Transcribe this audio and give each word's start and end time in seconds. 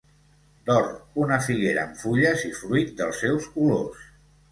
D'or, 0.69 0.85
una 1.25 1.37
figuera 1.47 1.83
amb 1.87 1.99
fulles 1.99 2.45
i 2.47 2.49
fruit 2.61 2.95
dels 3.03 3.21
seus 3.25 3.47
colors. 3.59 4.01